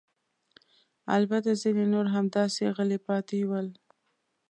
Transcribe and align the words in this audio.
البته 1.15 1.49
ځیني 1.61 1.85
نور 1.93 2.05
همداسې 2.15 2.63
غلي 2.75 2.99
پاتې 3.07 3.39
ول. 3.49 3.67